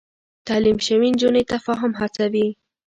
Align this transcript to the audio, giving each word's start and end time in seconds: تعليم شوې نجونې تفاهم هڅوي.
تعليم 0.47 0.77
شوې 0.87 1.07
نجونې 1.13 1.41
تفاهم 1.53 1.91
هڅوي. 2.01 2.47